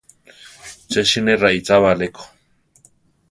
Ché 0.89 0.99
siné 1.09 1.33
raichába 1.41 1.89
aréko. 1.93 2.23